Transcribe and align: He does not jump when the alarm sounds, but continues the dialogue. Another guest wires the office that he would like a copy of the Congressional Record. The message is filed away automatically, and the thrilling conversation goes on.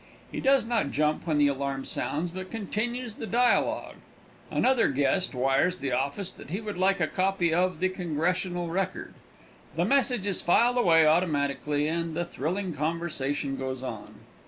He 0.31 0.39
does 0.41 0.65
not 0.65 0.89
jump 0.89 1.27
when 1.27 1.37
the 1.37 1.45
alarm 1.47 1.85
sounds, 1.85 2.31
but 2.31 2.49
continues 2.49 3.13
the 3.13 3.27
dialogue. 3.27 3.97
Another 4.49 4.87
guest 4.89 5.35
wires 5.35 5.75
the 5.77 5.91
office 5.91 6.31
that 6.31 6.49
he 6.49 6.59
would 6.59 6.75
like 6.75 6.99
a 6.99 7.05
copy 7.05 7.53
of 7.53 7.79
the 7.79 7.87
Congressional 7.89 8.69
Record. 8.69 9.13
The 9.75 9.85
message 9.85 10.25
is 10.25 10.41
filed 10.41 10.77
away 10.79 11.05
automatically, 11.05 11.87
and 11.87 12.15
the 12.15 12.25
thrilling 12.25 12.73
conversation 12.73 13.55
goes 13.57 13.83
on. 13.83 14.15